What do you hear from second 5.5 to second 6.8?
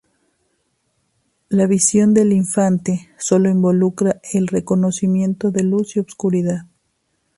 de luz y oscuridad.